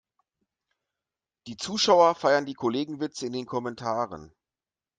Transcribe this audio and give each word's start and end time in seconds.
Die 1.45 1.57
Zuschauer 1.57 2.15
feiern 2.15 2.47
die 2.47 2.55
Kollegenwitze 2.55 3.27
in 3.27 3.33
den 3.33 3.45
Kommentaren. 3.45 4.33